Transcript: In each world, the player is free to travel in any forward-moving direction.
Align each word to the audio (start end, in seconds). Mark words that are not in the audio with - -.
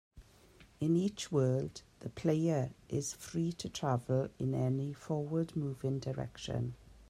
In 0.79 0.95
each 0.97 1.31
world, 1.31 1.83
the 1.99 2.09
player 2.09 2.71
is 2.89 3.13
free 3.13 3.51
to 3.53 3.69
travel 3.69 4.29
in 4.39 4.55
any 4.55 4.93
forward-moving 4.93 5.99
direction. 5.99 6.73